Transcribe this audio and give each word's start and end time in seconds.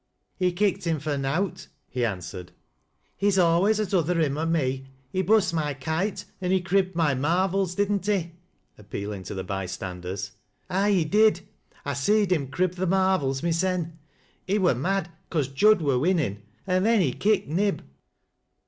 "He 0.35 0.51
kicked 0.51 0.85
him 0.85 0.99
fur 0.99 1.15
nowt," 1.15 1.67
he 1.87 2.03
answered." 2.03 2.53
He's 3.19 3.37
allui 3.37 3.79
at 3.79 3.93
uther 3.93 4.19
him 4.19 4.35
or 4.35 4.47
me. 4.47 4.87
He 5.11 5.21
bust 5.21 5.53
my 5.53 5.75
kite, 5.75 6.25
an' 6.41 6.49
he 6.49 6.59
cribbed 6.59 6.95
mj 6.95 7.19
marvels, 7.19 7.75
didn't 7.75 8.07
he?" 8.07 8.31
appealing 8.79 9.21
to 9.25 9.35
the 9.35 9.43
bystanders. 9.43 10.31
"Aye, 10.71 10.91
he 10.91 11.05
did. 11.05 11.41
I 11.85 11.93
seed 11.93 12.31
him 12.31 12.47
crib 12.47 12.71
th' 12.77 12.87
marvels 12.89 13.41
myseu 13.41 13.91
He 14.47 14.57
wur 14.57 14.73
mad 14.73 15.11
'cos 15.29 15.49
Jud 15.49 15.83
wur 15.83 15.99
winnen, 15.99 16.39
and 16.65 16.83
then 16.83 17.01
he 17.01 17.13
kickei 17.13 17.45
Nib." 17.45 17.83